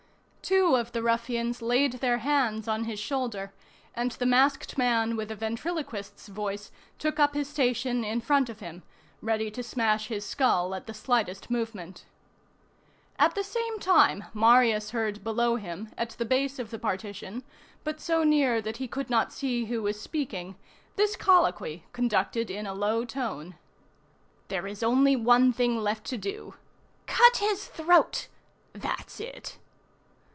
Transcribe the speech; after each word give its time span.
Two 0.43 0.75
of 0.75 0.91
the 0.91 1.01
ruffians 1.03 1.61
laid 1.61 1.93
their 1.99 2.17
hands 2.17 2.67
on 2.67 2.83
his 2.83 2.99
shoulder, 2.99 3.53
and 3.95 4.11
the 4.13 4.25
masked 4.25 4.77
man 4.77 5.15
with 5.15 5.29
the 5.29 5.35
ventriloquist's 5.35 6.27
voice 6.27 6.71
took 6.99 7.21
up 7.21 7.35
his 7.35 7.47
station 7.47 8.03
in 8.03 8.19
front 8.19 8.49
of 8.49 8.59
him, 8.59 8.83
ready 9.21 9.49
to 9.49 9.63
smash 9.63 10.07
his 10.07 10.25
skull 10.25 10.75
at 10.75 10.87
the 10.87 10.93
slightest 10.93 11.49
movement. 11.49 12.03
At 13.17 13.33
the 13.33 13.45
same 13.45 13.79
time, 13.79 14.25
Marius 14.33 14.89
heard 14.91 15.23
below 15.23 15.55
him, 15.55 15.93
at 15.97 16.09
the 16.09 16.25
base 16.25 16.59
of 16.59 16.69
the 16.69 16.79
partition, 16.79 17.43
but 17.85 18.01
so 18.01 18.25
near 18.25 18.61
that 18.61 18.75
he 18.77 18.89
could 18.89 19.09
not 19.09 19.31
see 19.31 19.65
who 19.65 19.81
was 19.81 20.01
speaking, 20.01 20.57
this 20.97 21.15
colloquy 21.15 21.85
conducted 21.93 22.51
in 22.51 22.67
a 22.67 22.73
low 22.73 23.05
tone:— 23.05 23.55
"There 24.49 24.67
is 24.67 24.83
only 24.83 25.15
one 25.15 25.53
thing 25.53 25.77
left 25.77 26.03
to 26.07 26.17
do." 26.17 26.55
"Cut 27.05 27.37
his 27.37 27.67
throat." 27.67 28.27
"That's 28.73 29.21
it." 29.21 29.57